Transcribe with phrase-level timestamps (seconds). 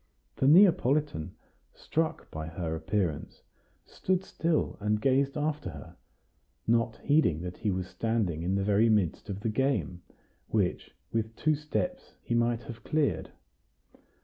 [0.37, 1.35] The Neapolitan,
[1.75, 3.43] struck by her appearance,
[3.85, 5.95] stood still and gazed after her,
[6.65, 10.01] not heeding that he was standing in the very midst of the game,
[10.47, 13.29] which, with two steps, he might have cleared.